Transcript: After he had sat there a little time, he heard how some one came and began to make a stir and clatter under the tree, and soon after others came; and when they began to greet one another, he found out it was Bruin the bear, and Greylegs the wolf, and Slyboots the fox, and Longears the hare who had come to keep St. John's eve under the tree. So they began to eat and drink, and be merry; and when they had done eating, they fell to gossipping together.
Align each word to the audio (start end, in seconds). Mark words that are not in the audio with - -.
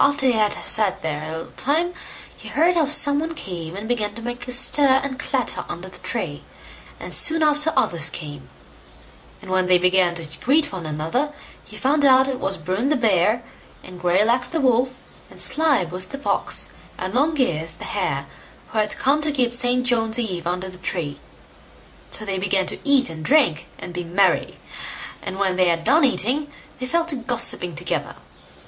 After 0.00 0.26
he 0.26 0.32
had 0.32 0.56
sat 0.64 1.02
there 1.02 1.22
a 1.22 1.30
little 1.38 1.52
time, 1.52 1.94
he 2.36 2.48
heard 2.48 2.74
how 2.74 2.86
some 2.86 3.20
one 3.20 3.36
came 3.36 3.76
and 3.76 3.86
began 3.86 4.12
to 4.14 4.22
make 4.22 4.48
a 4.48 4.50
stir 4.50 5.00
and 5.04 5.20
clatter 5.20 5.64
under 5.68 5.88
the 5.88 6.00
tree, 6.00 6.42
and 6.98 7.14
soon 7.14 7.44
after 7.44 7.72
others 7.76 8.10
came; 8.10 8.48
and 9.40 9.52
when 9.52 9.66
they 9.66 9.78
began 9.78 10.16
to 10.16 10.26
greet 10.40 10.72
one 10.72 10.84
another, 10.84 11.32
he 11.64 11.76
found 11.76 12.04
out 12.04 12.26
it 12.26 12.40
was 12.40 12.56
Bruin 12.56 12.88
the 12.88 12.96
bear, 12.96 13.44
and 13.84 14.00
Greylegs 14.02 14.48
the 14.48 14.60
wolf, 14.60 14.96
and 15.30 15.38
Slyboots 15.38 16.06
the 16.08 16.18
fox, 16.18 16.70
and 16.98 17.14
Longears 17.14 17.76
the 17.76 17.84
hare 17.84 18.26
who 18.70 18.78
had 18.78 18.98
come 18.98 19.20
to 19.22 19.30
keep 19.30 19.54
St. 19.54 19.86
John's 19.86 20.18
eve 20.18 20.44
under 20.44 20.68
the 20.68 20.78
tree. 20.78 21.20
So 22.10 22.24
they 22.24 22.38
began 22.40 22.66
to 22.66 22.80
eat 22.84 23.08
and 23.08 23.24
drink, 23.24 23.68
and 23.78 23.94
be 23.94 24.02
merry; 24.02 24.58
and 25.22 25.38
when 25.38 25.54
they 25.54 25.68
had 25.68 25.84
done 25.84 26.02
eating, 26.04 26.50
they 26.80 26.86
fell 26.86 27.04
to 27.04 27.14
gossipping 27.14 27.76
together. 27.76 28.16